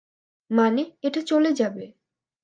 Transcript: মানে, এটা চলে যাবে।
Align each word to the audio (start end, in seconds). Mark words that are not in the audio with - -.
মানে, 0.51 0.81
এটা 1.03 1.21
চলে 1.21 1.51
যাবে। 1.53 1.85